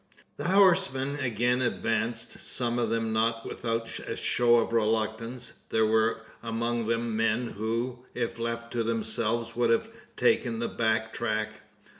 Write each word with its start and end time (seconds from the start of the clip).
The 0.37 0.45
horsemen 0.47 1.17
again 1.19 1.61
advanced 1.61 2.39
some 2.39 2.79
of 2.79 2.89
them 2.89 3.13
not 3.13 3.45
without 3.45 3.99
a 3.99 4.17
show 4.17 4.55
of 4.55 4.73
reluctance. 4.73 5.53
There 5.69 5.85
were 5.85 6.21
among 6.41 6.87
them 6.87 7.15
men, 7.15 7.49
who, 7.51 7.99
if 8.15 8.39
left 8.39 8.71
to 8.73 8.81
themselves, 8.83 9.55
would 9.55 9.69
have 9.69 9.91
taken 10.15 10.57
the 10.57 10.69
back 10.69 11.13
track. 11.13 11.61